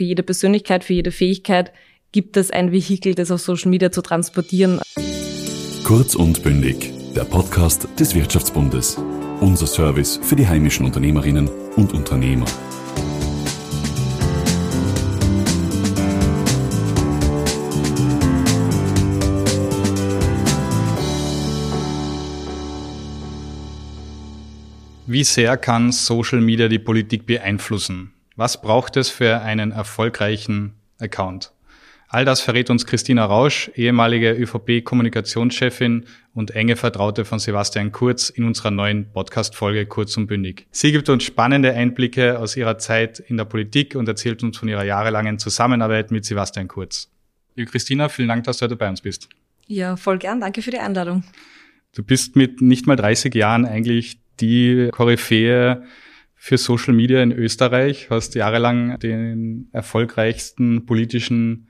[0.00, 1.72] für jede Persönlichkeit, für jede Fähigkeit
[2.10, 4.80] gibt es ein Vehikel, das auf Social Media zu transportieren.
[5.84, 8.96] Kurz und bündig, der Podcast des Wirtschaftsbundes.
[9.42, 12.46] Unser Service für die heimischen Unternehmerinnen und Unternehmer.
[25.06, 28.14] Wie sehr kann Social Media die Politik beeinflussen?
[28.40, 31.52] Was braucht es für einen erfolgreichen Account?
[32.08, 38.44] All das verrät uns Christina Rausch, ehemalige ÖVP-Kommunikationschefin und enge Vertraute von Sebastian Kurz in
[38.44, 40.66] unserer neuen Podcast-Folge Kurz und Bündig.
[40.70, 44.70] Sie gibt uns spannende Einblicke aus ihrer Zeit in der Politik und erzählt uns von
[44.70, 47.10] ihrer jahrelangen Zusammenarbeit mit Sebastian Kurz.
[47.56, 49.28] Liebe Christina, vielen Dank, dass du heute bei uns bist.
[49.66, 50.40] Ja, voll gern.
[50.40, 51.24] Danke für die Einladung.
[51.94, 55.82] Du bist mit nicht mal 30 Jahren eigentlich die Koryphäe
[56.42, 61.68] für Social Media in Österreich, hast jahrelang den erfolgreichsten politischen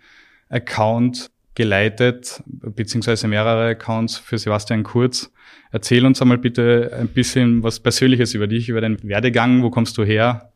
[0.48, 5.32] Account geleitet, beziehungsweise mehrere Accounts für Sebastian Kurz.
[5.72, 9.98] Erzähl uns einmal bitte ein bisschen was Persönliches über dich, über deinen Werdegang, wo kommst
[9.98, 10.52] du her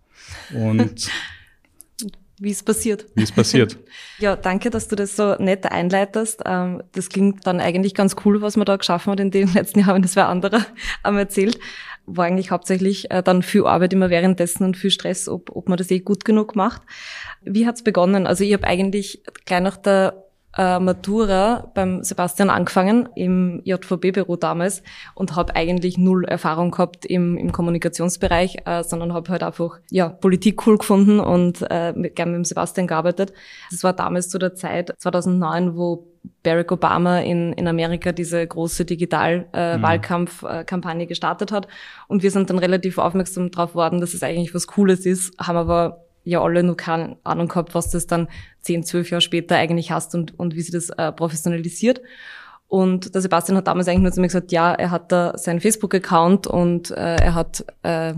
[0.55, 1.11] und
[2.39, 3.07] wie es passiert.
[3.17, 3.79] Wie es passiert.
[4.21, 6.43] ja, danke, dass du das so nett einleitest.
[6.47, 9.81] Ähm, das klingt dann eigentlich ganz cool, was man da geschaffen hat in den letzten
[9.81, 10.65] Jahren, das wäre anderer
[11.03, 11.59] erzählt
[12.07, 15.79] war eigentlich hauptsächlich äh, dann viel Arbeit immer währenddessen und viel Stress, ob, ob man
[15.79, 16.83] das eh gut genug macht.
[17.43, 18.27] Wie hat's begonnen?
[18.27, 20.25] Also ich habe eigentlich gleich nach der
[20.57, 24.83] äh, Matura beim Sebastian angefangen im JVB-Büro damals
[25.15, 30.09] und habe eigentlich null Erfahrung gehabt im, im Kommunikationsbereich, äh, sondern habe halt einfach ja
[30.09, 33.33] Politik cool gefunden und äh, mit, gerne mit dem Sebastian gearbeitet.
[33.71, 36.07] Das war damals zu der Zeit 2009, wo
[36.43, 41.09] Barack Obama in, in Amerika diese große Digital-Wahlkampf-Kampagne äh, mhm.
[41.09, 41.69] gestartet hat.
[42.09, 45.57] Und wir sind dann relativ aufmerksam darauf geworden, dass es eigentlich was Cooles ist, haben
[45.57, 48.29] aber ja alle nur keine Ahnung gehabt, was das dann
[48.61, 52.01] zehn, zwölf Jahre später eigentlich hast und, und wie sie das äh, professionalisiert.
[52.67, 55.61] Und der Sebastian hat damals eigentlich nur zu mir gesagt, ja, er hat da seinen
[55.61, 58.15] Facebook-Account und äh, er hat äh,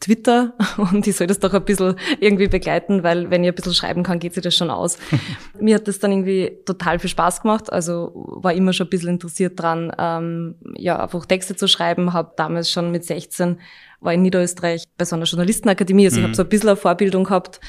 [0.00, 3.74] Twitter und ich soll das doch ein bisschen irgendwie begleiten, weil wenn ich ein bisschen
[3.74, 4.98] schreiben kann, geht sich das schon aus.
[5.60, 9.10] Mir hat das dann irgendwie total viel Spaß gemacht, also war immer schon ein bisschen
[9.10, 13.58] interessiert dran, ähm, ja, einfach Texte zu schreiben, habe damals schon mit 16
[14.00, 16.22] war in Niederösterreich bei so einer Journalistenakademie, also mhm.
[16.22, 17.60] ich habe so ein bisschen eine Vorbildung gehabt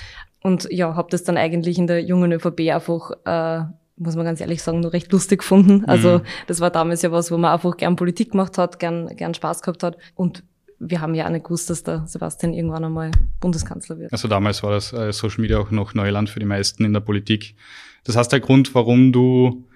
[0.42, 3.66] und ja, habe das dann eigentlich in der jungen ÖVP einfach äh,
[3.98, 5.86] muss man ganz ehrlich sagen, nur recht lustig gefunden.
[5.86, 6.24] Also mhm.
[6.48, 9.62] das war damals ja was, wo man einfach gern Politik gemacht hat, gern, gern Spaß
[9.62, 9.98] gehabt hat.
[10.16, 10.44] Und
[10.82, 14.12] wir haben ja auch nicht gewusst, dass der Sebastian irgendwann einmal Bundeskanzler wird.
[14.12, 17.02] Also damals war das äh, Social Media auch noch Neuland für die meisten in der
[17.02, 17.56] Politik.
[18.04, 19.68] Das heißt, der Grund, warum du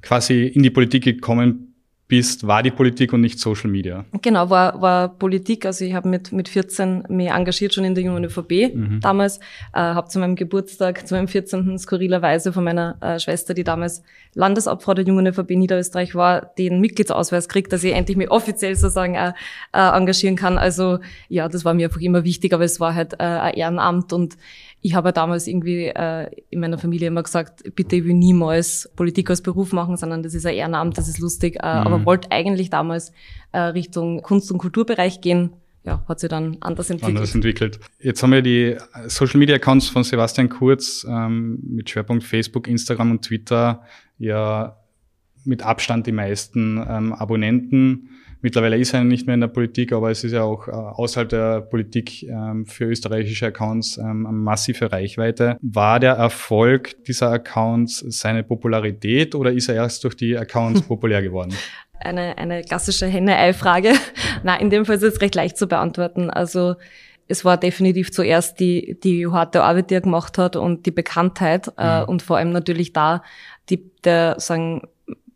[0.00, 1.73] quasi in die Politik gekommen
[2.06, 4.04] bist, war die Politik und nicht Social Media.
[4.20, 5.64] Genau, war, war Politik.
[5.64, 9.00] Also ich habe mit, mit 14 mich engagiert schon in der jungen ÖVP mhm.
[9.00, 9.38] damals.
[9.72, 11.78] Äh, habe zu meinem Geburtstag, zu meinem 14.
[11.78, 14.02] skurrilerweise von meiner äh, Schwester, die damals
[14.34, 19.14] Landesabfrau der jungen ÖVP Niederösterreich war, den Mitgliedsausweis kriegt, dass ich endlich mich offiziell sozusagen
[19.14, 19.32] äh,
[19.72, 20.58] äh, engagieren kann.
[20.58, 20.98] Also
[21.28, 24.36] ja, das war mir einfach immer wichtig, aber es war halt äh, ein Ehrenamt und
[24.84, 29.30] ich habe damals irgendwie äh, in meiner Familie immer gesagt, bitte ich will niemals Politik
[29.30, 31.56] als Beruf machen, sondern das ist ein Ehrenamt, das ist lustig.
[31.56, 31.86] Äh, mhm.
[31.86, 33.10] Aber wollte eigentlich damals
[33.52, 35.54] äh, Richtung Kunst- und Kulturbereich gehen.
[35.84, 37.16] Ja, hat sich dann anders entwickelt.
[37.16, 37.80] Anders entwickelt.
[37.98, 43.10] Jetzt haben wir die Social Media Accounts von Sebastian Kurz ähm, mit Schwerpunkt Facebook, Instagram
[43.10, 43.84] und Twitter
[44.18, 44.76] ja
[45.46, 48.10] mit Abstand die meisten ähm, Abonnenten.
[48.44, 51.30] Mittlerweile ist er nicht mehr in der Politik, aber es ist ja auch äh, außerhalb
[51.30, 55.56] der Politik ähm, für österreichische Accounts ähm, eine massive Reichweite.
[55.62, 61.22] War der Erfolg dieser Accounts seine Popularität oder ist er erst durch die Accounts populär
[61.22, 61.54] geworden?
[62.00, 63.94] Eine, eine klassische Henne-Ei-Frage.
[64.42, 66.28] Nein, in dem Fall ist es recht leicht zu beantworten.
[66.28, 66.74] Also
[67.28, 71.72] es war definitiv zuerst die, die harte Arbeit, die er gemacht hat und die Bekanntheit
[71.78, 72.08] äh, mhm.
[72.10, 73.22] und vor allem natürlich da
[73.70, 74.82] die, der sagen,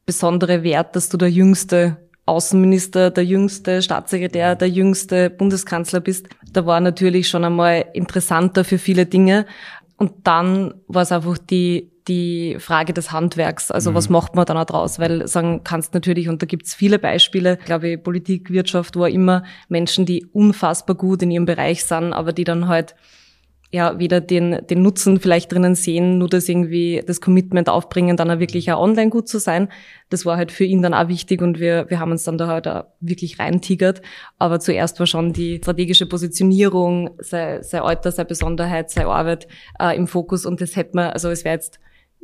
[0.04, 1.96] besondere Wert, dass du der jüngste
[2.28, 8.78] Außenminister, der jüngste Staatssekretär, der jüngste Bundeskanzler bist, da war natürlich schon einmal interessanter für
[8.78, 9.46] viele Dinge.
[9.96, 13.70] Und dann war es einfach die, die Frage des Handwerks.
[13.70, 13.94] Also mhm.
[13.94, 14.98] was macht man dann auch draus?
[14.98, 19.42] Weil sagen kannst natürlich, und da gibt's viele Beispiele, glaube ich, Politik, Wirtschaft, wo immer
[19.68, 22.94] Menschen, die unfassbar gut in ihrem Bereich sind, aber die dann halt
[23.70, 28.30] ja weder den, den Nutzen vielleicht drinnen sehen, nur das irgendwie das Commitment aufbringen, dann
[28.30, 29.68] auch wirklich auch online gut zu sein.
[30.08, 32.46] Das war halt für ihn dann auch wichtig und wir, wir haben uns dann da
[32.46, 34.00] halt auch wirklich reintigert.
[34.38, 39.48] Aber zuerst war schon die strategische Positionierung, sei, sei Alter, sei Besonderheit, sei Arbeit
[39.78, 41.78] äh, im Fokus und das hätte man, also es wäre jetzt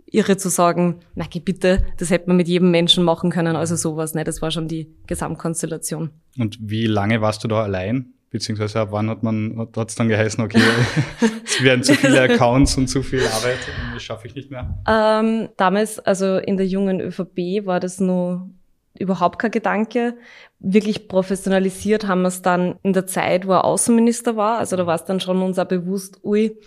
[0.06, 3.76] irre zu sagen, na geh bitte, das hätte man mit jedem Menschen machen können, also
[3.76, 4.24] sowas, ne?
[4.24, 6.10] Das war schon die Gesamtkonstellation.
[6.38, 8.13] Und wie lange warst du da allein?
[8.34, 10.58] Beziehungsweise ab wann hat man, hat es dann geheißen, okay,
[11.44, 13.58] es werden zu viele Accounts und zu viel Arbeit,
[13.92, 14.76] das schaffe ich nicht mehr?
[14.88, 18.50] Ähm, damals, also in der jungen ÖVP war das nur
[18.98, 20.16] überhaupt kein Gedanke.
[20.58, 24.58] Wirklich professionalisiert haben wir es dann in der Zeit, wo er Außenminister war.
[24.58, 26.58] Also da war es dann schon uns auch bewusst, ui,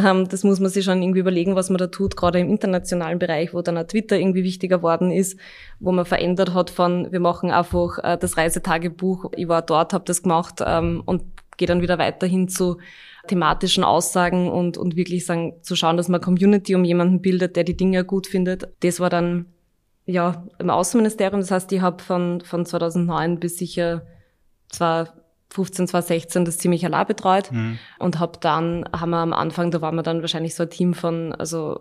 [0.00, 3.54] das muss man sich schon irgendwie überlegen, was man da tut, gerade im internationalen Bereich,
[3.54, 5.38] wo dann auch Twitter irgendwie wichtiger worden ist,
[5.80, 10.04] wo man verändert hat von, wir machen einfach äh, das Reisetagebuch, ich war dort, habe
[10.04, 11.22] das gemacht ähm, und
[11.56, 12.78] gehe dann wieder weiterhin zu
[13.26, 17.64] thematischen Aussagen und, und wirklich sagen, zu schauen, dass man Community um jemanden bildet, der
[17.64, 18.68] die Dinge gut findet.
[18.80, 19.46] Das war dann
[20.06, 21.40] ja im Außenministerium.
[21.40, 24.02] Das heißt, ich habe von, von 2009 bis sicher
[24.68, 25.17] zwar
[25.50, 27.78] 15, 2016 das ziemlich allein betreut mhm.
[27.98, 30.94] und hab dann, haben wir am Anfang, da waren wir dann wahrscheinlich so ein Team
[30.94, 31.80] von, also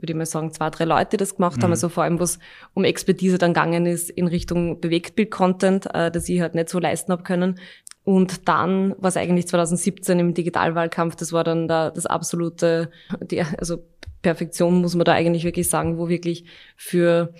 [0.00, 1.62] würde ich mal sagen, zwei, drei Leute, die das gemacht mhm.
[1.62, 2.38] haben, also vor allem, was
[2.74, 7.12] um Expertise dann gegangen ist in Richtung Bewegtbild-Content, äh, das ich halt nicht so leisten
[7.12, 7.58] hab können.
[8.04, 12.90] Und dann, was eigentlich 2017 im Digitalwahlkampf, das war dann da, das absolute,
[13.20, 13.84] die, also
[14.22, 16.44] Perfektion muss man da eigentlich wirklich sagen, wo wirklich
[16.76, 17.32] für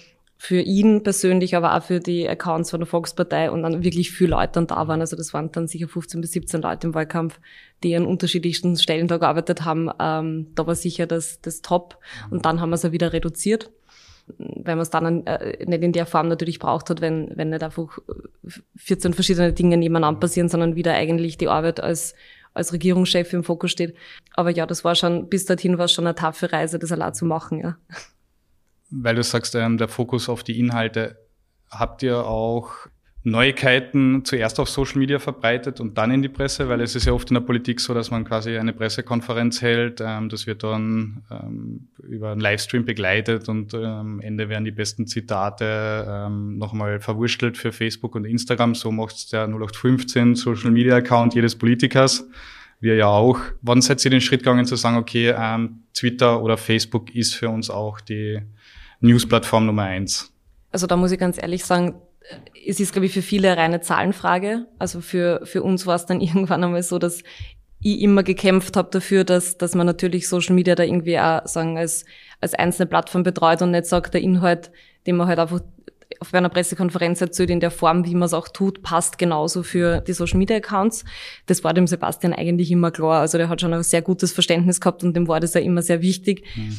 [0.42, 4.30] für ihn persönlich, aber auch für die Accounts von der Volkspartei und dann wirklich viele
[4.30, 5.02] Leute dann da waren.
[5.02, 7.38] Also das waren dann sicher 15 bis 17 Leute im Wahlkampf,
[7.82, 9.90] die an unterschiedlichsten Stellen da gearbeitet haben.
[10.00, 11.98] Ähm, da war sicher das, das Top.
[12.30, 13.70] Und dann haben wir es auch wieder reduziert,
[14.38, 17.62] weil man es dann äh, nicht in der Form natürlich braucht hat, wenn, wenn nicht
[17.62, 17.98] einfach
[18.76, 22.14] 14 verschiedene Dinge nebeneinander passieren, sondern wieder eigentlich die Arbeit als
[22.52, 23.94] als Regierungschef im Fokus steht.
[24.34, 27.14] Aber ja, das war schon, bis dorthin war es schon eine taffe Reise, das allein
[27.14, 27.76] zu machen, ja
[28.90, 31.16] weil du sagst, ähm, der Fokus auf die Inhalte,
[31.70, 32.72] habt ihr auch
[33.22, 36.68] Neuigkeiten zuerst auf Social Media verbreitet und dann in die Presse?
[36.68, 40.00] Weil es ist ja oft in der Politik so, dass man quasi eine Pressekonferenz hält,
[40.00, 44.70] ähm, das wird dann ähm, über einen Livestream begleitet und ähm, am Ende werden die
[44.70, 48.74] besten Zitate ähm, nochmal verwurstelt für Facebook und Instagram.
[48.74, 52.26] So macht der 0815 Social Media Account jedes Politikers.
[52.80, 53.38] Wir ja auch.
[53.60, 57.50] Wann seid ihr den Schritt gegangen zu sagen, okay, ähm, Twitter oder Facebook ist für
[57.50, 58.40] uns auch die
[59.00, 60.32] Newsplattform Nummer eins?
[60.72, 62.00] Also da muss ich ganz ehrlich sagen,
[62.66, 64.66] es ist, glaube ich, für viele eine reine Zahlenfrage.
[64.78, 67.22] Also für, für uns war es dann irgendwann einmal so, dass
[67.82, 71.78] ich immer gekämpft habe dafür, dass, dass man natürlich Social Media da irgendwie auch sagen,
[71.78, 72.04] als,
[72.40, 74.70] als einzelne Plattform betreut und nicht sagt, der Inhalt,
[75.06, 75.60] den man halt einfach
[76.18, 80.02] auf einer Pressekonferenz erzählt, in der Form, wie man es auch tut, passt genauso für
[80.02, 81.06] die Social Media Accounts.
[81.46, 83.20] Das war dem Sebastian eigentlich immer klar.
[83.20, 85.80] Also der hat schon ein sehr gutes Verständnis gehabt und dem war das ja immer
[85.80, 86.44] sehr wichtig.
[86.54, 86.76] Mhm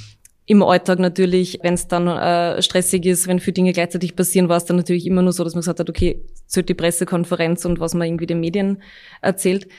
[0.52, 4.58] im Alltag natürlich, wenn es dann äh, stressig ist, wenn viele Dinge gleichzeitig passieren, war
[4.58, 7.80] es dann natürlich immer nur so, dass man gesagt hat, okay, zählt die Pressekonferenz und
[7.80, 8.82] was man irgendwie den Medien
[9.22, 9.70] erzählt.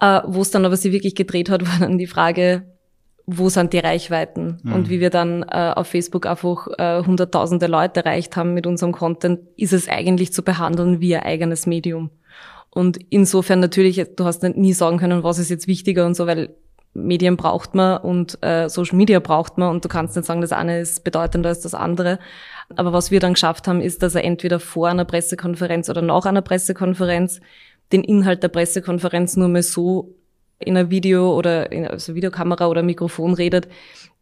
[0.00, 2.62] Äh, Wo es dann aber sich wirklich gedreht hat, war dann die Frage,
[3.26, 4.60] wo sind die Reichweiten?
[4.62, 4.72] Mhm.
[4.72, 8.92] Und wie wir dann äh, auf Facebook einfach äh, hunderttausende Leute erreicht haben mit unserem
[8.92, 12.08] Content, ist es eigentlich zu behandeln wie ein eigenes Medium.
[12.70, 16.54] Und insofern natürlich, du hast nie sagen können, was ist jetzt wichtiger und so, weil
[16.94, 20.52] Medien braucht man und äh, Social Media braucht man und du kannst nicht sagen, das
[20.52, 22.18] eine ist bedeutender als das andere.
[22.76, 26.26] Aber was wir dann geschafft haben, ist, dass er entweder vor einer Pressekonferenz oder nach
[26.26, 27.40] einer Pressekonferenz
[27.92, 30.14] den Inhalt der Pressekonferenz nur mal so
[30.58, 33.68] in einer Video oder in also Videokamera oder Mikrofon redet,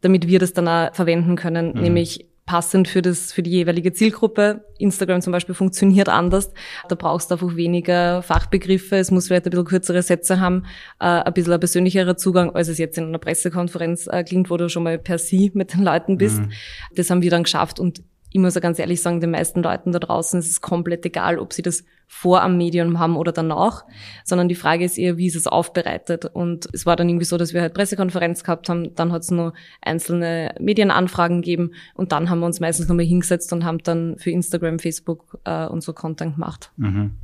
[0.01, 1.81] damit wir das dann auch verwenden können, mhm.
[1.81, 4.65] nämlich passend für das, für die jeweilige Zielgruppe.
[4.79, 6.51] Instagram zum Beispiel funktioniert anders.
[6.89, 8.95] Da brauchst du einfach weniger Fachbegriffe.
[8.95, 10.63] Es muss vielleicht ein bisschen kürzere Sätze haben,
[10.99, 14.57] äh, ein bisschen ein persönlicherer Zugang, als es jetzt in einer Pressekonferenz äh, klingt, wo
[14.57, 16.39] du schon mal per Sie mit den Leuten bist.
[16.39, 16.51] Mhm.
[16.95, 18.01] Das haben wir dann geschafft und
[18.37, 21.39] ich muss ja ganz ehrlich sagen, den meisten Leuten da draußen ist es komplett egal,
[21.39, 23.83] ob sie das vor am Medium haben oder danach,
[24.23, 26.25] sondern die Frage ist eher, wie ist es aufbereitet.
[26.25, 29.31] Und es war dann irgendwie so, dass wir halt Pressekonferenz gehabt haben, dann hat es
[29.31, 34.17] nur einzelne Medienanfragen gegeben und dann haben wir uns meistens nochmal hingesetzt und haben dann
[34.19, 36.71] für Instagram, Facebook äh, und so Content gemacht.
[36.77, 37.15] Mhm.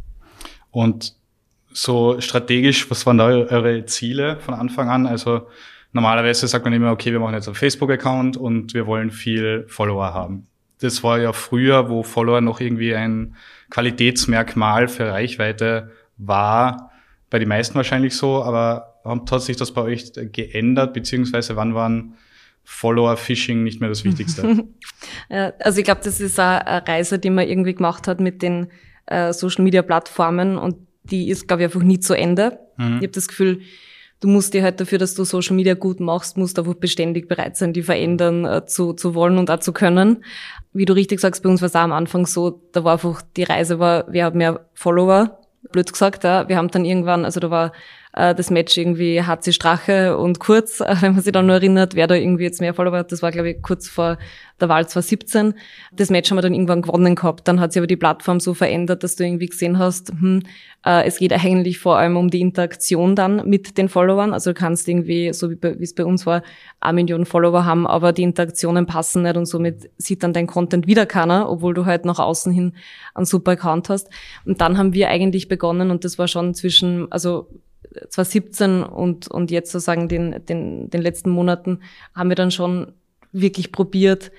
[0.72, 1.14] Und
[1.74, 5.06] so strategisch, was waren da eure Ziele von Anfang an?
[5.06, 5.48] Also
[5.92, 10.12] normalerweise sagt man immer, okay, wir machen jetzt einen Facebook-Account und wir wollen viel Follower
[10.16, 10.48] haben
[10.82, 13.36] das war ja früher, wo Follower noch irgendwie ein
[13.70, 16.92] Qualitätsmerkmal für Reichweite war,
[17.30, 22.16] bei den meisten wahrscheinlich so, aber hat sich das bei euch geändert, beziehungsweise wann waren
[22.64, 24.66] Follower-Phishing nicht mehr das Wichtigste?
[25.60, 28.68] also ich glaube, das ist eine Reise, die man irgendwie gemacht hat mit den
[29.08, 32.60] äh, Social-Media-Plattformen und die ist, glaube ich, einfach nie zu Ende.
[32.78, 32.98] Mhm.
[32.98, 33.62] Ich habe das Gefühl,
[34.24, 37.58] du musst dir halt dafür, dass du Social Media gut machst, musst einfach beständig bereit
[37.58, 40.24] sein, die verändern äh, zu, zu wollen und auch zu können.
[40.72, 43.22] Wie du richtig sagst, bei uns war es auch am Anfang so, da war einfach,
[43.36, 45.40] die Reise war, wir haben mehr Follower,
[45.74, 46.48] blöd gesagt, ja.
[46.48, 47.74] Wir haben dann irgendwann, also da war
[48.14, 51.96] äh, das Match irgendwie HC Strache und Kurz, äh, wenn man sich dann nur erinnert,
[51.96, 53.12] wer da irgendwie jetzt mehr Follower hat.
[53.12, 54.18] Das war, glaube ich, kurz vor
[54.62, 55.56] der Wahl 2017.
[55.92, 57.48] Das Match haben wir dann irgendwann gewonnen gehabt.
[57.48, 60.44] Dann hat sich aber die Plattform so verändert, dass du irgendwie gesehen hast, hm,
[60.86, 64.34] äh, es geht eigentlich vor allem um die Interaktion dann mit den Followern.
[64.34, 66.44] Also du kannst irgendwie, so wie, wie es bei uns war,
[66.80, 70.86] eine Million Follower haben, aber die Interaktionen passen nicht und somit sieht dann dein Content
[70.86, 72.74] wieder keiner, obwohl du halt nach außen hin
[73.16, 74.10] einen super Account hast.
[74.46, 77.48] Und dann haben wir eigentlich begonnen und das war schon zwischen, also
[78.10, 81.80] 2017 und, und jetzt sozusagen den, den, den letzten Monaten
[82.16, 82.94] haben wir dann schon
[83.32, 84.32] wirklich probiert,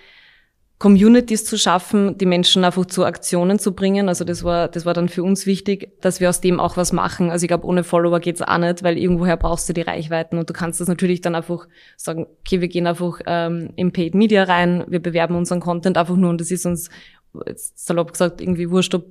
[0.78, 4.08] Communities zu schaffen, die Menschen einfach zu Aktionen zu bringen.
[4.08, 6.92] Also das war, das war dann für uns wichtig, dass wir aus dem auch was
[6.92, 7.30] machen.
[7.30, 10.50] Also ich glaube, ohne Follower geht's auch nicht, weil irgendwoher brauchst du die Reichweiten und
[10.50, 14.42] du kannst das natürlich dann einfach sagen, okay, wir gehen einfach ähm, in Paid Media
[14.42, 16.90] rein, wir bewerben unseren Content einfach nur und das ist uns
[17.46, 19.06] jetzt salopp gesagt, irgendwie wurscht, ob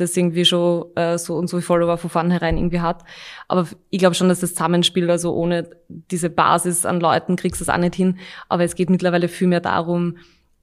[0.00, 3.04] das irgendwie schon äh, so und so Follower von vornherein irgendwie hat.
[3.48, 7.64] Aber ich glaube schon, dass das Zusammenspiel, also ohne diese Basis an Leuten kriegst du
[7.64, 8.18] es auch nicht hin.
[8.48, 10.16] Aber es geht mittlerweile viel mehr darum,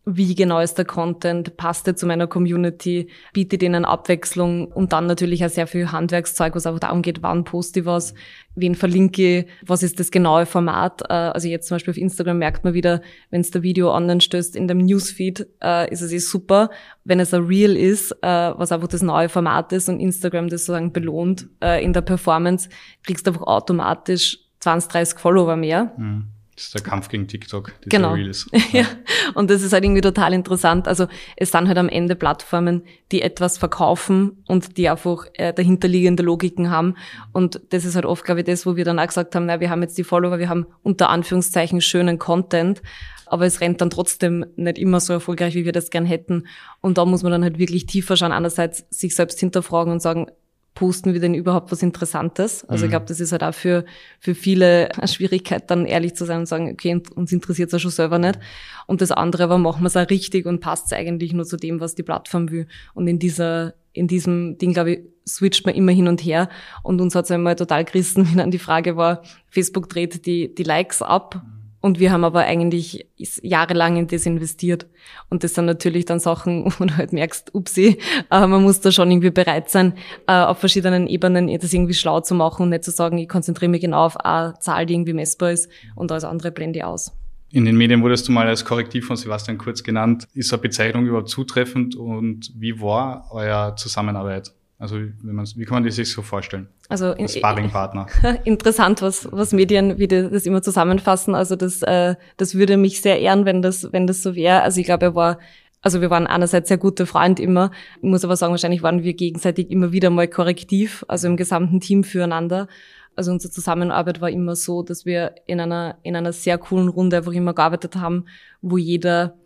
[0.06, 5.08] wie genau ist der Content, passt er zu meiner Community, bietet ihnen Abwechslung und dann
[5.08, 8.14] natürlich auch sehr viel Handwerkszeug, was auch darum geht, wann poste ich was,
[8.54, 11.02] wen verlinke ich, was ist das genaue Format.
[11.10, 14.22] Äh, also jetzt zum Beispiel auf Instagram merkt man wieder, wenn es der Video online
[14.22, 16.70] stößt, in dem Newsfeed äh, ist es eh super.
[17.04, 20.66] Wenn es ein Reel ist, äh, was einfach das neue Format ist und Instagram das
[20.66, 21.48] sozusagen belohnt
[21.82, 22.70] in der Performance,
[23.04, 25.94] kriegst du einfach automatisch 20, 30 Follower mehr.
[25.98, 26.35] Mhm.
[26.56, 28.14] Das ist der Kampf gegen TikTok, genau.
[28.14, 28.50] Reels.
[28.72, 28.82] Ja.
[28.82, 28.88] ja.
[29.34, 30.88] Und das ist halt irgendwie total interessant.
[30.88, 36.24] Also es sind halt am Ende Plattformen, die etwas verkaufen und die einfach äh, dahinterliegende
[36.24, 36.96] Logiken haben.
[37.34, 39.60] Und das ist halt oft, glaube ich, das, wo wir dann auch gesagt haben, na,
[39.60, 42.82] wir haben jetzt die Follower, wir haben unter Anführungszeichen schönen Content,
[43.26, 46.48] aber es rennt dann trotzdem nicht immer so erfolgreich, wie wir das gern hätten.
[46.80, 50.28] Und da muss man dann halt wirklich tiefer schauen, einerseits sich selbst hinterfragen und sagen,
[50.75, 52.63] posten wir denn überhaupt was Interessantes?
[52.65, 52.86] Also mhm.
[52.86, 53.86] ich glaube, das ist halt auch für,
[54.20, 57.79] für viele eine Schwierigkeit, dann ehrlich zu sein und sagen, okay, uns interessiert es ja
[57.79, 58.38] schon selber nicht.
[58.86, 61.58] Und das andere war, machen wir es auch richtig und passt es eigentlich nur zu
[61.58, 62.67] dem, was die Plattform will.
[62.94, 66.50] Und in dieser, in diesem Ding, glaube ich, switcht man immer hin und her.
[66.84, 70.53] Und uns hat es einmal total gerissen, wie dann die Frage war, Facebook dreht die,
[70.53, 71.41] die Likes ab.
[71.44, 71.55] Mhm
[71.86, 73.06] und wir haben aber eigentlich
[73.44, 74.88] jahrelang in das investiert.
[75.30, 78.00] Und das sind natürlich dann Sachen, wo du halt merkst, upsi,
[78.32, 79.94] äh, man muss da schon irgendwie bereit sein,
[80.25, 83.70] äh, auf verschiedenen Ebenen das irgendwie schlau zu machen und nicht zu sagen, ich konzentriere
[83.70, 87.12] mich genau auf eine Zahl, die irgendwie messbar ist und alles andere blende ich aus.
[87.51, 90.27] In den Medien wurdest du mal als Korrektiv von Sebastian Kurz genannt.
[90.34, 94.56] Ist eine Bezeichnung überhaupt zutreffend und wie war euer Zusammenarbeit?
[94.77, 96.67] Also man, wie kann man das sich so vorstellen?
[96.89, 98.08] Also in, Sparringpartner.
[98.44, 101.34] Interessant, was, was Medien, wie die das immer zusammenfassen.
[101.34, 104.63] Also das, äh, das würde mich sehr ehren, wenn das, wenn das so wäre.
[104.63, 105.39] Also ich glaube, er war,
[105.82, 107.72] also wir waren einerseits sehr gute Freunde immer.
[107.98, 111.79] Ich muss aber sagen, wahrscheinlich waren wir gegenseitig immer wieder mal korrektiv, also im gesamten
[111.79, 112.67] Team füreinander.
[113.15, 117.17] Also unsere Zusammenarbeit war immer so, dass wir in einer, in einer sehr coolen Runde
[117.17, 118.25] einfach immer gearbeitet haben,
[118.62, 119.38] wo jeder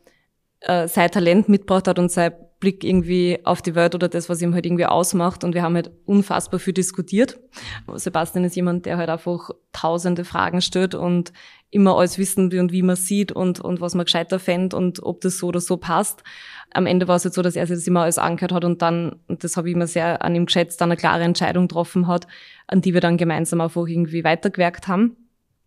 [0.62, 4.42] äh, sein Talent mitgebracht hat und sein Blick irgendwie auf die Welt oder das, was
[4.42, 5.44] ihm halt irgendwie ausmacht.
[5.44, 7.40] Und wir haben halt unfassbar viel diskutiert.
[7.96, 11.32] Sebastian ist jemand, der halt einfach tausende Fragen stellt und
[11.72, 15.04] immer alles wissen will und wie man sieht und, und was man gescheiter fände und
[15.04, 16.24] ob das so oder so passt.
[16.72, 18.82] Am Ende war es jetzt so, dass er sich das immer alles angehört hat und
[18.82, 22.08] dann, und das habe ich immer sehr an ihm geschätzt, dann eine klare Entscheidung getroffen
[22.08, 22.28] hat,
[22.68, 25.16] an die wir dann gemeinsam einfach irgendwie weitergewerkt haben.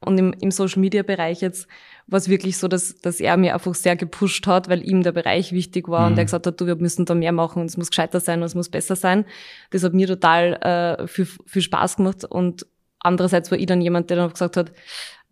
[0.04, 1.66] Und im, im Social Media Bereich jetzt
[2.06, 5.12] war es wirklich so, dass, dass er mir einfach sehr gepusht hat, weil ihm der
[5.12, 6.12] Bereich wichtig war mhm.
[6.12, 8.40] und er gesagt hat, du, wir müssen da mehr machen und es muss gescheiter sein
[8.40, 9.24] und es muss besser sein.
[9.70, 12.66] Das hat mir total äh, viel, viel Spaß gemacht und
[13.00, 14.72] andererseits war ich dann jemand, der dann gesagt hat,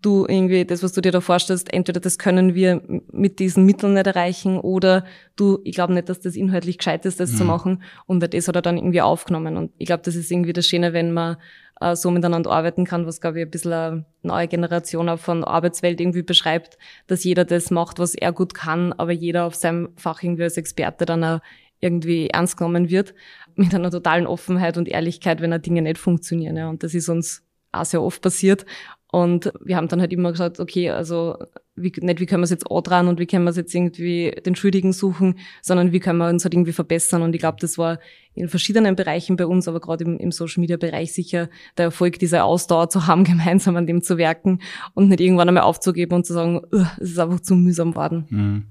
[0.03, 3.95] du irgendwie das, was du dir da vorstellst, entweder das können wir mit diesen Mitteln
[3.95, 5.05] nicht erreichen oder
[5.37, 7.37] du, ich glaube nicht, dass das inhaltlich gescheit ist, das mhm.
[7.37, 7.83] zu machen.
[8.07, 9.57] Und das hat er dann irgendwie aufgenommen.
[9.57, 11.37] Und ich glaube, das ist irgendwie das Schöne, wenn man
[11.81, 15.45] äh, so miteinander arbeiten kann, was, glaube ich, ein bisschen eine neue Generation auch von
[15.45, 19.91] Arbeitswelt irgendwie beschreibt, dass jeder das macht, was er gut kann, aber jeder auf seinem
[19.97, 21.41] Fach irgendwie als Experte dann auch
[21.81, 23.15] irgendwie ernst genommen wird,
[23.55, 26.57] mit einer totalen Offenheit und Ehrlichkeit, wenn er Dinge nicht funktionieren.
[26.57, 26.69] Ja.
[26.69, 28.67] Und das ist uns auch sehr oft passiert.
[29.13, 31.37] Und wir haben dann halt immer gesagt, okay, also
[31.75, 34.31] wie, nicht wie können wir es jetzt dran und wie können wir es jetzt irgendwie
[34.45, 37.23] den Schuldigen suchen, sondern wie können wir uns halt irgendwie verbessern.
[37.23, 37.99] Und ich glaube, das war
[38.35, 42.19] in verschiedenen Bereichen bei uns, aber gerade im, im Social Media Bereich sicher der Erfolg,
[42.19, 44.61] diese Ausdauer zu haben, gemeinsam an dem zu werken
[44.95, 46.61] und nicht irgendwann einmal aufzugeben und zu sagen,
[47.01, 48.27] es ist einfach zu mühsam worden.
[48.31, 48.67] Mhm.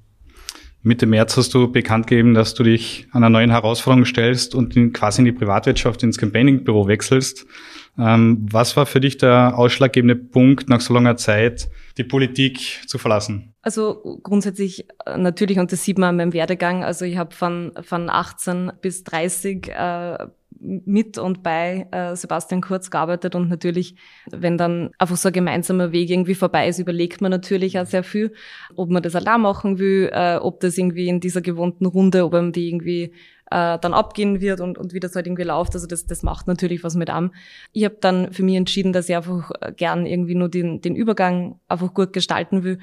[0.81, 4.93] Mitte März hast du bekannt gegeben, dass du dich einer neuen Herausforderung stellst und in,
[4.93, 7.45] quasi in die Privatwirtschaft, ins Campaigning-Büro wechselst.
[7.97, 12.97] Ähm, was war für dich der ausschlaggebende Punkt, nach so langer Zeit die Politik zu
[12.97, 13.53] verlassen?
[13.61, 17.73] Also grundsätzlich äh, natürlich, und das sieht man an meinem Werdegang, also ich habe von,
[17.81, 20.27] von 18 bis 30 äh,
[20.59, 23.95] mit und bei äh, Sebastian Kurz gearbeitet und natürlich,
[24.29, 28.03] wenn dann einfach so ein gemeinsamer Weg irgendwie vorbei ist, überlegt man natürlich auch sehr
[28.03, 28.33] viel,
[28.75, 32.33] ob man das allein machen will, äh, ob das irgendwie in dieser gewohnten Runde, ob
[32.33, 33.13] man die irgendwie
[33.51, 35.73] äh, dann abgehen wird und, und wie das halt irgendwie läuft.
[35.73, 37.31] Also das, das macht natürlich was mit am.
[37.71, 41.59] Ich habe dann für mich entschieden, dass ich einfach gern irgendwie nur den, den Übergang
[41.67, 42.79] einfach gut gestalten will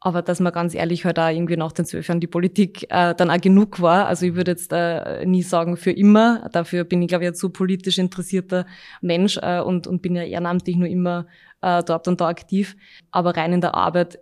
[0.00, 3.14] aber dass man ganz ehrlich halt auch irgendwie nach den zwölf Jahren die Politik äh,
[3.14, 4.06] dann auch genug war.
[4.06, 6.48] Also ich würde jetzt äh, nie sagen für immer.
[6.52, 8.66] Dafür bin ich, glaube ich, ein zu politisch interessierter
[9.02, 11.26] Mensch äh, und, und bin ja ehrenamtlich nur immer
[11.60, 12.76] äh, dort und da aktiv.
[13.10, 14.18] Aber rein in der Arbeit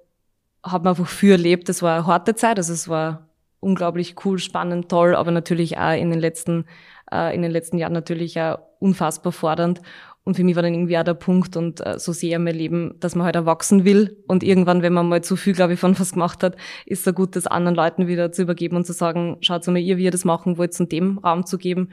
[0.65, 1.69] hat man einfach viel erlebt.
[1.69, 2.59] Das war eine harte Zeit.
[2.59, 3.29] Also es war
[3.61, 6.65] unglaublich cool, spannend, toll, aber natürlich auch in den letzten,
[7.13, 9.81] äh, in den letzten Jahren natürlich auch unfassbar fordernd.
[10.29, 12.97] Und für mich war dann irgendwie auch der Punkt und äh, so sehr mein Leben,
[13.01, 14.15] dass man halt erwachsen will.
[14.27, 16.55] Und irgendwann, wenn man mal zu viel, glaube ich, von was gemacht hat,
[16.85, 19.97] ist es gut, das anderen Leuten wieder zu übergeben und zu sagen, schaut mal ihr,
[19.97, 21.89] wie ihr das machen wollt, und dem Raum zu geben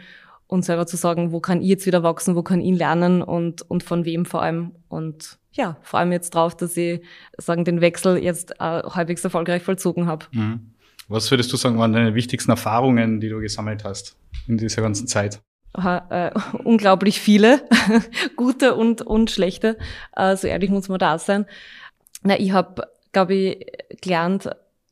[0.48, 3.62] und selber zu sagen, wo kann ich jetzt wieder wachsen, wo kann ich lernen und,
[3.72, 4.74] und von wem vor allem.
[4.89, 7.00] Und ja, vor allem jetzt drauf, dass ich
[7.38, 10.25] sagen, den Wechsel jetzt äh, halbwegs erfolgreich vollzogen habe.
[10.34, 10.74] Mhm.
[11.08, 15.08] Was würdest du sagen, waren deine wichtigsten Erfahrungen, die du gesammelt hast in dieser ganzen
[15.08, 15.39] Zeit?
[15.75, 16.32] Äh,
[16.63, 17.62] unglaublich viele,
[18.36, 19.77] gute und, und schlechte.
[20.15, 21.46] Äh, so ehrlich muss man da sein.
[22.24, 23.65] Na, ich habe, glaube ich,
[24.01, 24.50] gelernt,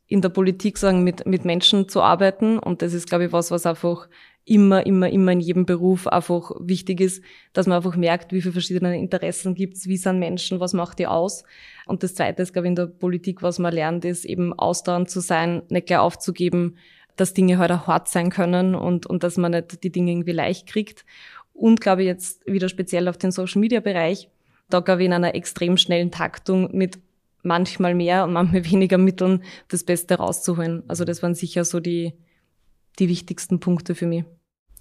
[0.08, 2.60] in der Politik sagen, mit, mit Menschen zu arbeiten.
[2.60, 4.08] Und das ist, glaube ich, was, was einfach
[4.46, 7.24] immer, immer, immer in jedem Beruf einfach wichtig ist,
[7.54, 11.08] dass man einfach merkt, wie viele verschiedene Interessen gibt's, wie sind Menschen, was macht die
[11.08, 11.44] aus.
[11.86, 15.10] Und das Zweite ist, glaube ich, in der Politik, was man lernt, ist eben ausdauernd
[15.10, 16.76] zu sein, nicht gleich aufzugeben,
[17.16, 20.32] dass Dinge halt auch hart sein können und, und dass man nicht die Dinge irgendwie
[20.32, 21.06] leicht kriegt.
[21.54, 24.30] Und glaube ich jetzt wieder speziell auf den Social Media Bereich,
[24.70, 27.00] da glaube ich in einer extrem schnellen Taktung mit
[27.44, 30.84] manchmal mehr und manchmal weniger Mitteln das Beste rauszuholen.
[30.88, 32.14] Also das waren sicher so die,
[33.00, 34.24] die wichtigsten Punkte für mich.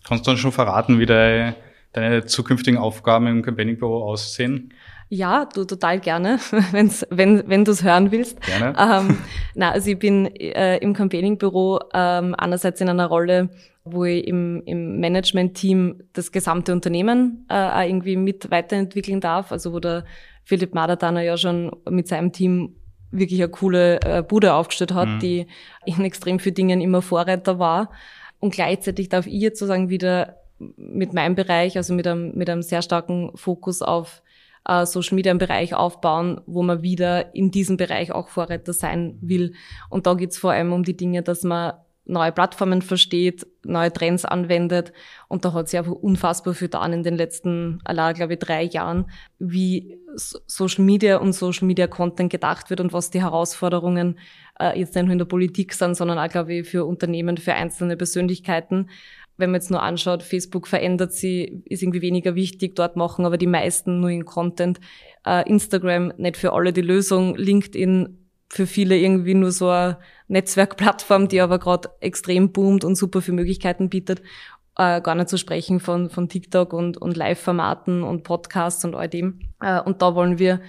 [0.04, 1.54] Kannst du dann schon verraten, wie deine,
[1.92, 4.72] deine zukünftigen Aufgaben im Campaigning-Büro aussehen?
[5.14, 6.38] Ja, du total gerne,
[6.72, 8.40] wenn's, wenn, wenn du es hören willst.
[8.40, 8.74] Gerne.
[8.78, 9.18] Ähm,
[9.54, 13.50] na, also ich bin äh, im Campaigning-Büro ähm, einerseits in einer Rolle,
[13.84, 19.52] wo ich im, im Management-Team das gesamte Unternehmen äh, auch irgendwie mit weiterentwickeln darf.
[19.52, 20.06] Also wo der
[20.44, 22.76] Philipp Madadaner ja schon mit seinem Team
[23.10, 25.18] wirklich eine coole äh, Bude aufgestellt hat, mhm.
[25.18, 25.46] die
[25.84, 27.90] in extrem vielen Dingen immer Vorreiter war.
[28.40, 30.38] Und gleichzeitig darf ich jetzt sozusagen wieder
[30.78, 34.22] mit meinem Bereich, also mit einem, mit einem sehr starken Fokus auf
[34.66, 39.54] äh, Social Media Bereich aufbauen, wo man wieder in diesem Bereich auch Vorreiter sein will.
[39.90, 44.24] Und da geht's vor allem um die Dinge, dass man neue Plattformen versteht, neue Trends
[44.24, 44.92] anwendet.
[45.28, 48.64] Und da hat sich einfach unfassbar viel getan in den letzten, allein, glaube ich, drei
[48.64, 49.06] Jahren,
[49.38, 54.18] wie Social Media und Social Media Content gedacht wird und was die Herausforderungen
[54.58, 57.54] äh, jetzt nicht nur in der Politik sind, sondern auch, glaube ich, für Unternehmen, für
[57.54, 58.88] einzelne Persönlichkeiten
[59.42, 63.36] wenn man jetzt nur anschaut, Facebook verändert sie, ist irgendwie weniger wichtig, dort machen aber
[63.36, 64.80] die meisten nur in Content.
[65.26, 71.26] Äh, Instagram nicht für alle die Lösung, LinkedIn für viele irgendwie nur so eine Netzwerkplattform,
[71.26, 74.22] die aber gerade extrem boomt und super viele Möglichkeiten bietet.
[74.76, 79.08] Äh, gar nicht zu sprechen von, von TikTok und, und Live-Formaten und Podcasts und all
[79.08, 79.40] dem.
[79.60, 80.60] Äh, und da wollen wir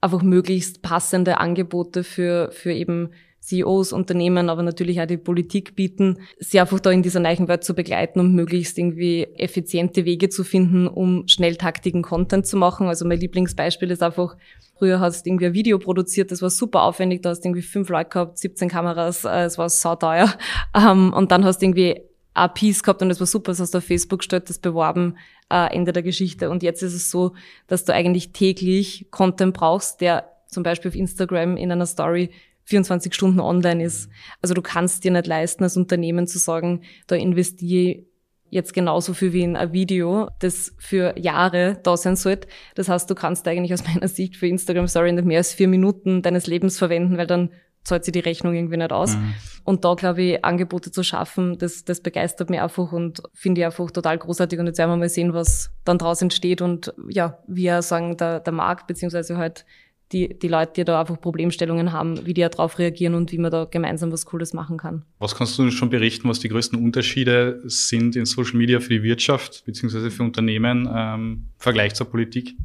[0.00, 6.18] einfach möglichst passende Angebote für, für eben CEOs, Unternehmen, aber natürlich auch die Politik bieten,
[6.38, 10.44] sie einfach da in dieser neuen Welt zu begleiten und möglichst irgendwie effiziente Wege zu
[10.44, 12.86] finden, um schnell taktigen Content zu machen.
[12.86, 14.36] Also mein Lieblingsbeispiel ist einfach,
[14.78, 17.62] früher hast du irgendwie ein Video produziert, das war super aufwendig, da hast du irgendwie
[17.62, 20.32] fünf Leute gehabt, 17 Kameras, äh, es war sauteuer.
[20.72, 22.00] Ähm, und dann hast du irgendwie
[22.34, 25.16] ein Piece gehabt und das war super, das hast du auf Facebook gestellt, das beworben,
[25.50, 26.48] äh, Ende der Geschichte.
[26.48, 27.32] Und jetzt ist es so,
[27.66, 32.30] dass du eigentlich täglich Content brauchst, der zum Beispiel auf Instagram in einer Story
[32.70, 34.08] 24 Stunden online ist.
[34.40, 38.04] Also du kannst dir nicht leisten, als Unternehmen zu sagen, da investiere
[38.48, 42.48] jetzt genauso viel wie in ein Video, das für Jahre da sein sollte.
[42.74, 45.68] Das heißt, du kannst eigentlich aus meiner Sicht für Instagram Story nicht mehr als vier
[45.68, 47.50] Minuten deines Lebens verwenden, weil dann
[47.82, 49.16] zahlt sie die Rechnung irgendwie nicht aus.
[49.16, 49.34] Mhm.
[49.64, 53.64] Und da, glaube ich, Angebote zu schaffen, das, das begeistert mich einfach und finde ich
[53.64, 54.58] einfach total großartig.
[54.58, 58.16] Und jetzt werden wir mal sehen, was dann draus entsteht und ja, wie er sagen,
[58.16, 59.64] der, der Markt, beziehungsweise halt
[60.12, 63.50] die, die Leute, die da einfach Problemstellungen haben, wie die darauf reagieren und wie man
[63.50, 65.04] da gemeinsam was Cooles machen kann.
[65.18, 69.02] Was kannst du schon berichten, was die größten Unterschiede sind in Social Media für die
[69.02, 72.56] Wirtschaft beziehungsweise für Unternehmen ähm, im Vergleich zur Politik?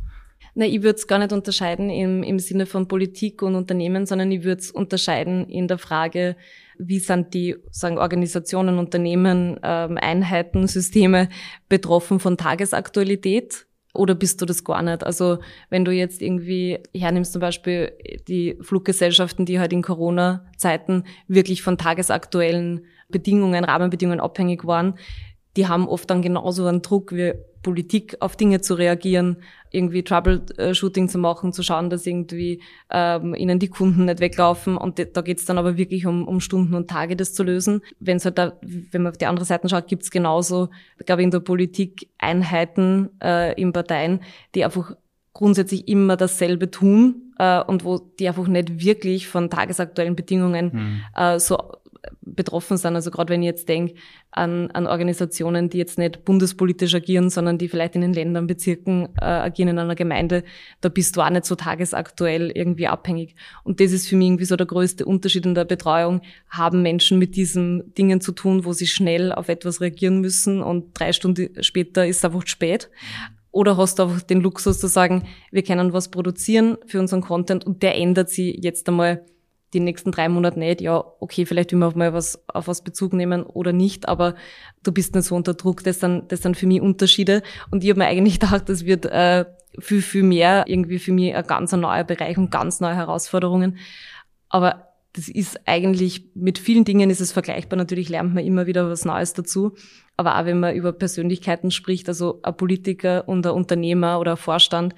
[0.58, 4.32] Na, ich würde es gar nicht unterscheiden im, im Sinne von Politik und Unternehmen, sondern
[4.32, 6.38] ich würde es unterscheiden in der Frage,
[6.78, 11.30] wie sind die sagen Organisationen, Unternehmen, ähm, Einheiten, Systeme
[11.68, 15.04] betroffen von Tagesaktualität oder bist du das gar nicht?
[15.04, 17.92] Also wenn du jetzt irgendwie hernimmst zum Beispiel
[18.28, 24.96] die Fluggesellschaften, die halt in Corona-Zeiten wirklich von tagesaktuellen Bedingungen, Rahmenbedingungen abhängig waren,
[25.58, 27.34] die haben oft dann genauso einen Druck wie
[27.66, 29.38] Politik auf Dinge zu reagieren,
[29.72, 34.78] irgendwie Troubleshooting zu machen, zu schauen, dass irgendwie ähm, ihnen die Kunden nicht weglaufen.
[34.78, 37.82] Und da geht's dann aber wirklich um, um Stunden und Tage, das zu lösen.
[38.00, 40.70] Wenn halt da, wenn man auf die andere Seite schaut, gibt's genauso,
[41.08, 44.20] glaube ich, in der Politik Einheiten äh, in Parteien,
[44.54, 44.96] die einfach
[45.34, 51.02] grundsätzlich immer dasselbe tun äh, und wo die einfach nicht wirklich von tagesaktuellen Bedingungen mhm.
[51.16, 51.58] äh, so
[52.22, 52.96] betroffen sind.
[52.96, 53.96] Also gerade wenn ich jetzt denke
[54.32, 59.10] an, an Organisationen, die jetzt nicht bundespolitisch agieren, sondern die vielleicht in den Ländern, Bezirken
[59.20, 60.44] äh, agieren in einer Gemeinde,
[60.82, 63.36] da bist du auch nicht so tagesaktuell irgendwie abhängig.
[63.64, 66.22] Und das ist für mich irgendwie so der größte Unterschied in der Betreuung.
[66.50, 71.00] Haben Menschen mit diesen Dingen zu tun, wo sie schnell auf etwas reagieren müssen und
[71.00, 72.90] drei Stunden später ist es einfach spät.
[73.56, 77.66] Oder hast du einfach den Luxus zu sagen, wir können was produzieren für unseren Content
[77.66, 79.26] und der ändert sich jetzt einmal
[79.76, 82.84] die nächsten drei Monate nicht, ja, okay, vielleicht will man auf mal was, auf was
[82.84, 84.36] Bezug nehmen oder nicht, aber
[84.84, 85.84] du bist nicht so unter Druck.
[85.84, 87.44] Das sind, das sind für mich Unterschiede.
[87.70, 89.46] Und ich habe mir eigentlich gedacht, das wird äh,
[89.80, 93.78] viel, viel mehr irgendwie für mich ein ganz neuer Bereich und ganz neue Herausforderungen.
[94.50, 97.78] Aber das ist eigentlich, mit vielen Dingen ist es vergleichbar.
[97.78, 99.76] Natürlich lernt man immer wieder was Neues dazu.
[100.18, 104.38] Aber auch wenn man über Persönlichkeiten spricht, also ein Politiker und ein Unternehmer oder ein
[104.38, 104.96] Vorstand,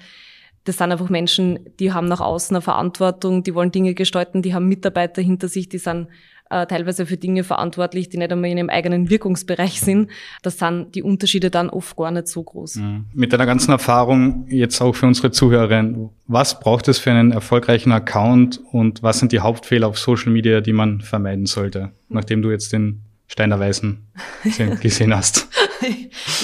[0.68, 4.52] das sind einfach Menschen, die haben nach außen eine Verantwortung, die wollen Dinge gestalten, die
[4.52, 6.08] haben Mitarbeiter hinter sich, die sind
[6.50, 10.10] äh, teilweise für Dinge verantwortlich, die nicht einmal in ihrem eigenen Wirkungsbereich sind.
[10.42, 12.76] Das sind die Unterschiede dann oft gar nicht so groß.
[12.76, 13.06] Mhm.
[13.14, 17.92] Mit deiner ganzen Erfahrung jetzt auch für unsere Zuhörerinnen, was braucht es für einen erfolgreichen
[17.92, 22.50] Account und was sind die Hauptfehler auf Social Media, die man vermeiden sollte, nachdem du
[22.50, 24.06] jetzt den Steiner Weißen
[24.80, 25.48] gesehen hast?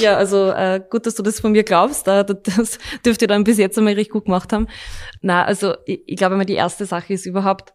[0.00, 2.06] Ja, also äh, gut, dass du das von mir glaubst.
[2.08, 4.66] Äh, das dürft ihr dann bis jetzt einmal richtig gut gemacht haben.
[5.20, 7.72] Na, also ich, ich glaube mal, die erste Sache ist überhaupt,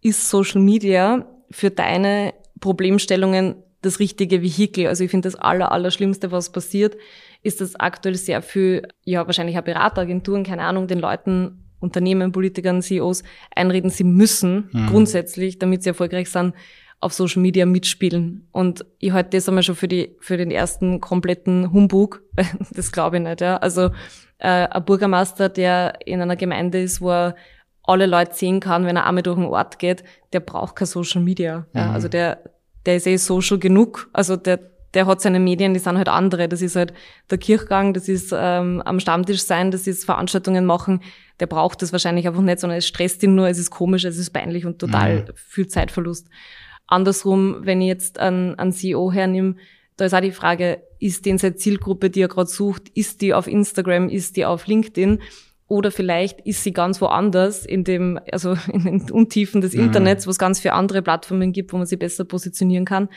[0.00, 4.86] ist Social Media für deine Problemstellungen das richtige Vehikel?
[4.86, 6.96] Also ich finde das aller, aller was passiert,
[7.42, 12.80] ist, dass aktuell sehr viel, ja, wahrscheinlich auch Berateragenturen, keine Ahnung, den Leuten, Unternehmen, Politikern,
[12.80, 14.86] CEOs einreden, sie müssen mhm.
[14.86, 16.54] grundsätzlich, damit sie erfolgreich sind,
[17.02, 18.46] auf Social Media mitspielen.
[18.52, 22.22] Und ich halte das einmal schon für, die, für den ersten kompletten Humbug.
[22.74, 23.40] Das glaube ich nicht.
[23.40, 23.56] Ja.
[23.56, 23.90] Also
[24.38, 27.36] äh, ein Bürgermeister, der in einer Gemeinde ist, wo er
[27.82, 31.20] alle Leute sehen kann, wenn er einmal durch den Ort geht, der braucht kein Social
[31.22, 31.66] Media.
[31.74, 31.86] Ja.
[31.86, 31.94] Mhm.
[31.94, 32.38] Also der,
[32.86, 34.08] der ist eh social genug.
[34.12, 34.60] Also der,
[34.94, 36.48] der hat seine Medien, die sind halt andere.
[36.48, 36.94] Das ist halt
[37.30, 41.02] der Kirchgang, das ist ähm, am Stammtisch sein, das ist Veranstaltungen machen.
[41.40, 44.18] Der braucht das wahrscheinlich einfach nicht, sondern es stresst ihn nur, es ist komisch, es
[44.18, 45.24] ist peinlich und total mhm.
[45.34, 46.28] viel Zeitverlust.
[46.92, 49.56] Andersrum, wenn ich jetzt einen, einen CEO hernehme,
[49.96, 53.34] da ist auch die Frage, ist denn seine Zielgruppe, die er gerade sucht, ist die
[53.34, 55.20] auf Instagram, ist die auf LinkedIn?
[55.68, 59.84] Oder vielleicht ist sie ganz woanders in dem, also in den Untiefen des mhm.
[59.84, 63.08] Internets, wo es ganz viele andere Plattformen gibt, wo man sie besser positionieren kann.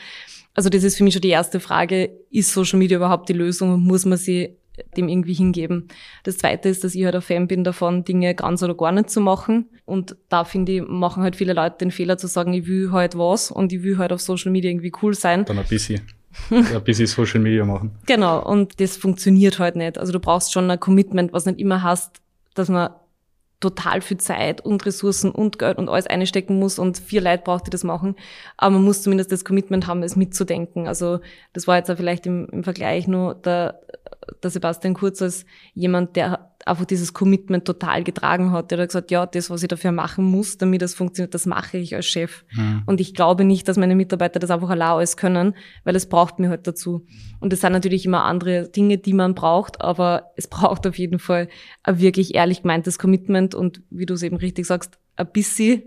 [0.54, 3.82] Also das ist für mich schon die erste Frage, ist Social Media überhaupt die Lösung?
[3.82, 4.56] Muss man sie
[4.96, 5.88] dem irgendwie hingeben.
[6.24, 9.10] Das zweite ist, dass ich halt ein Fan bin davon, Dinge ganz oder gar nicht
[9.10, 9.66] zu machen.
[9.84, 13.16] Und da finde ich, machen halt viele Leute den Fehler zu sagen, ich will halt
[13.16, 15.44] was und ich will halt auf Social Media irgendwie cool sein.
[15.44, 16.02] Dann ein bisschen.
[16.50, 17.92] ein bisschen Social Media machen.
[18.06, 18.42] Genau.
[18.44, 19.98] Und das funktioniert halt nicht.
[19.98, 22.20] Also du brauchst schon ein Commitment, was nicht immer hast,
[22.54, 22.90] dass man
[23.60, 27.66] total viel Zeit und Ressourcen und Geld und alles einstecken muss und vier Leute braucht,
[27.66, 28.14] die das machen.
[28.56, 30.86] Aber man muss zumindest das Commitment haben, es mitzudenken.
[30.86, 31.20] Also
[31.52, 33.80] das war jetzt auch vielleicht im, im Vergleich nur der,
[34.42, 38.70] der Sebastian Kurz als jemand, der einfach dieses Commitment total getragen hat.
[38.70, 41.78] Der hat gesagt, ja, das, was ich dafür machen muss, damit das funktioniert, das mache
[41.78, 42.44] ich als Chef.
[42.52, 42.82] Mhm.
[42.86, 46.48] Und ich glaube nicht, dass meine Mitarbeiter das einfach alles können, weil es braucht mir
[46.50, 47.06] halt dazu.
[47.40, 51.20] Und es sind natürlich immer andere Dinge, die man braucht, aber es braucht auf jeden
[51.20, 51.48] Fall
[51.84, 55.82] ein wirklich ehrlich gemeintes Commitment und wie du es eben richtig sagst, ein bisschen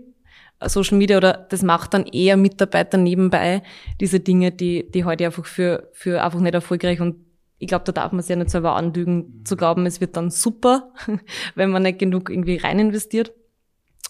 [0.62, 3.62] Social Media oder das macht dann eher Mitarbeiter nebenbei,
[4.00, 7.16] diese Dinge, die, die heute einfach für, für einfach nicht erfolgreich und
[7.60, 10.30] ich glaube, da darf man sich ja nicht selber anlügen, zu glauben, es wird dann
[10.30, 10.92] super,
[11.54, 13.32] wenn man nicht genug irgendwie rein investiert.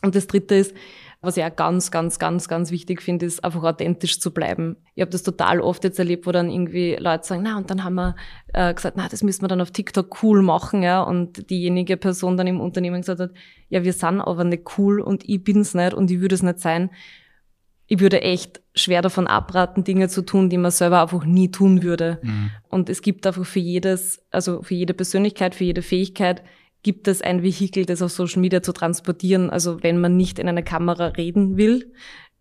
[0.03, 0.75] Und das Dritte ist,
[1.21, 4.77] was ich auch ganz, ganz, ganz, ganz wichtig finde, ist einfach authentisch zu bleiben.
[4.95, 7.85] Ich habe das total oft jetzt erlebt, wo dann irgendwie Leute sagen, na, und dann
[7.85, 8.15] haben wir
[8.55, 11.03] äh, gesagt, na, das müssen wir dann auf TikTok cool machen, ja.
[11.03, 13.33] Und diejenige Person dann im Unternehmen gesagt hat,
[13.69, 16.61] ja, wir sind aber nicht cool und ich bin's nicht und ich würde es nicht
[16.61, 16.89] sein
[17.93, 21.83] ich würde echt schwer davon abraten, Dinge zu tun, die man selber einfach nie tun
[21.83, 22.21] würde.
[22.23, 22.51] Mhm.
[22.69, 26.45] Und es gibt einfach für jedes, also für jede Persönlichkeit, für jede Fähigkeit,
[26.85, 29.51] gibt es ein Vehikel, das auf Social Media zu transportieren.
[29.51, 31.93] Also wenn man nicht in einer Kamera reden will,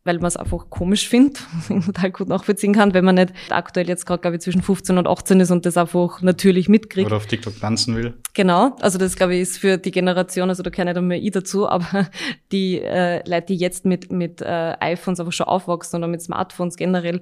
[0.06, 4.06] weil man es einfach komisch findet, total gut nachvollziehen kann, wenn man nicht aktuell jetzt
[4.06, 7.08] gerade, glaube ich, zwischen 15 und 18 ist und das einfach natürlich mitkriegt.
[7.08, 8.14] Oder auf TikTok tanzen will.
[8.34, 11.22] Genau, also das, glaube ich, ist für die Generation, also da kenne ich dann mehr
[11.22, 12.10] ich dazu, aber
[12.52, 16.78] die äh, Leute, die jetzt mit, mit äh, iPhones einfach schon aufwachsen oder mit Smartphones
[16.78, 17.22] generell,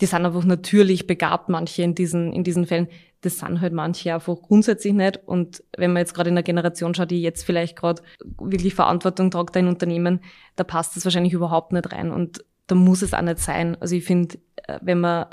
[0.00, 2.88] die sind einfach natürlich begabt, manche in diesen, in diesen Fällen.
[3.22, 5.20] Das sind halt manche einfach grundsätzlich nicht.
[5.26, 8.02] Und wenn man jetzt gerade in einer Generation schaut, die jetzt vielleicht gerade
[8.38, 10.20] wirklich Verantwortung tragt in Unternehmen,
[10.56, 12.10] da passt das wahrscheinlich überhaupt nicht rein.
[12.10, 13.76] Und da muss es auch nicht sein.
[13.80, 15.26] Also ich finde, äh, wenn man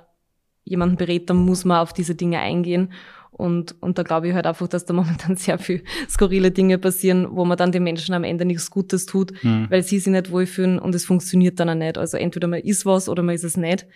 [0.64, 2.94] jemanden berät, dann muss man auf diese Dinge eingehen.
[3.32, 7.28] Und, und da glaube ich halt einfach, dass da momentan sehr viel skurrile Dinge passieren,
[7.32, 9.68] wo man dann den Menschen am Ende nichts Gutes tut, mhm.
[9.70, 11.98] weil sie sich nicht wohlfühlen und es funktioniert dann auch nicht.
[11.98, 13.88] Also entweder man ist was oder man ist es nicht.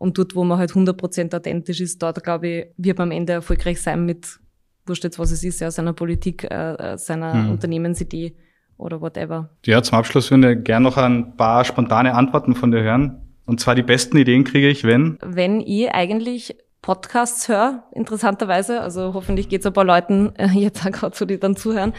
[0.00, 3.34] Und dort, wo man halt 100% authentisch ist, dort, glaube ich, wird man am Ende
[3.34, 4.40] erfolgreich sein mit,
[4.86, 7.50] wurscht jetzt, was es ist, ja, seiner Politik, äh, äh seiner mhm.
[7.50, 8.34] Unternehmensidee
[8.78, 9.50] oder whatever.
[9.66, 13.20] Ja, zum Abschluss würde ich gerne noch ein paar spontane Antworten von dir hören.
[13.44, 15.18] Und zwar die besten Ideen kriege ich, wenn?
[15.20, 18.80] Wenn ich eigentlich Podcasts höre, interessanterweise.
[18.80, 21.92] Also hoffentlich geht es ein paar Leuten äh, jetzt auch gerade so, die dann zuhören.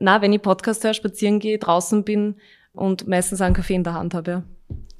[0.00, 2.34] Na, wenn ich Podcast höre, spazieren gehe, draußen bin
[2.72, 4.30] und meistens einen Kaffee in der Hand habe.
[4.30, 4.42] Ja.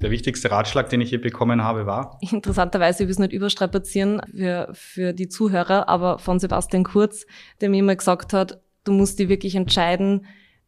[0.01, 2.17] Der wichtigste Ratschlag, den ich hier bekommen habe, war?
[2.21, 7.25] Interessanterweise, ich will es nicht überstrapazieren für, für die Zuhörer, aber von Sebastian Kurz,
[7.61, 10.25] der mir immer gesagt hat, du musst dir wirklich entscheiden,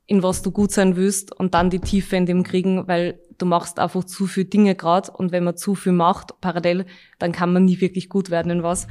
[0.07, 3.45] in was du gut sein willst und dann die Tiefe in dem kriegen, weil du
[3.45, 6.86] machst einfach zu viel Dinge gerade und wenn man zu viel macht parallel,
[7.19, 8.88] dann kann man nie wirklich gut werden in was.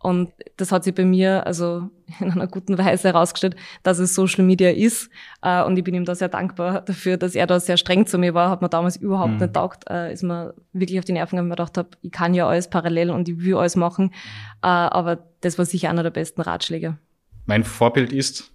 [0.00, 4.44] Und das hat sich bei mir also in einer guten Weise herausgestellt, dass es Social
[4.44, 5.10] Media ist.
[5.42, 8.18] Äh, und ich bin ihm da sehr dankbar dafür, dass er da sehr streng zu
[8.18, 8.50] mir war.
[8.50, 9.38] Hat mir damals überhaupt mhm.
[9.38, 9.90] nicht taugt.
[9.90, 12.48] Äh, ist mir wirklich auf die Nerven gegangen, weil ich gedacht habe, ich kann ja
[12.48, 14.12] alles parallel und ich will alles machen.
[14.62, 16.96] Äh, aber das war sicher einer der besten Ratschläge.
[17.46, 18.52] Mein Vorbild ist?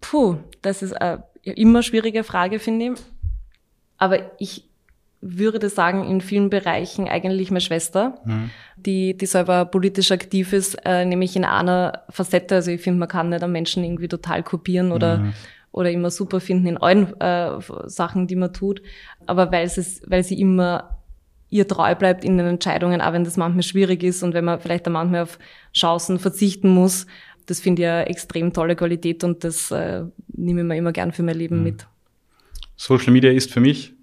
[0.00, 3.00] Puh, das ist eine immer schwierige Frage, finde ich.
[3.96, 4.67] Aber ich
[5.20, 8.50] würde sagen, in vielen Bereichen eigentlich meine Schwester, mhm.
[8.76, 12.56] die, die selber politisch aktiv ist, äh, nämlich in einer Facette.
[12.56, 15.32] Also ich finde, man kann nicht einen Menschen irgendwie total kopieren oder, mhm.
[15.72, 18.80] oder immer super finden in allen äh, Sachen, die man tut.
[19.26, 20.98] Aber weil, es, weil sie immer
[21.50, 24.60] ihr treu bleibt in den Entscheidungen, auch wenn das manchmal schwierig ist und wenn man
[24.60, 25.38] vielleicht auch manchmal auf
[25.74, 27.06] Chancen verzichten muss.
[27.46, 31.12] Das finde ich eine extrem tolle Qualität und das äh, nehme ich mir immer gern
[31.12, 31.64] für mein Leben mhm.
[31.64, 31.86] mit.
[32.76, 33.97] Social Media ist für mich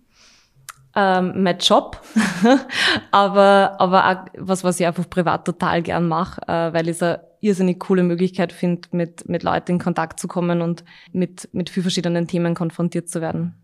[0.95, 2.01] ähm, mein Job,
[3.11, 7.03] aber, aber auch was, was ich einfach privat total gern mache, äh, weil ich es
[7.03, 11.69] eine irrsinnig coole Möglichkeit finde, mit, mit Leuten in Kontakt zu kommen und mit, mit
[11.69, 13.55] viel verschiedenen Themen konfrontiert zu werden.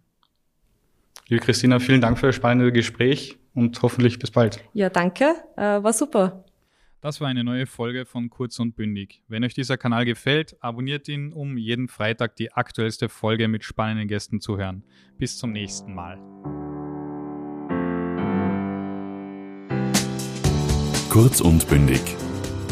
[1.28, 4.60] Liebe Christina, vielen Dank für das spannende Gespräch und hoffentlich bis bald.
[4.74, 6.44] Ja, danke, äh, war super.
[7.00, 9.24] Das war eine neue Folge von Kurz und Bündig.
[9.28, 14.08] Wenn euch dieser Kanal gefällt, abonniert ihn, um jeden Freitag die aktuellste Folge mit spannenden
[14.08, 14.84] Gästen zu hören.
[15.18, 16.20] Bis zum nächsten Mal.
[21.12, 22.00] Kurz und bündig.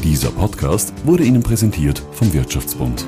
[0.02, 3.06] Dieser Podcast wurde Ihnen präsentiert vom Wirtschaftsbund.